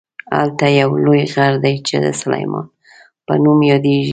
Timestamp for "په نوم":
3.25-3.59